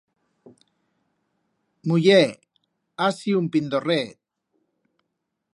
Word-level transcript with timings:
Muller, 1.91 2.25
ha 3.01 3.13
siu 3.19 3.45
un 3.45 3.53
pindorret. 3.57 4.19